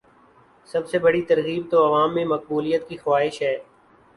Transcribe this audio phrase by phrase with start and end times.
[0.67, 3.57] سب سے بڑی ترغیب تو عوام میں مقبولیت کی خواہش ہے۔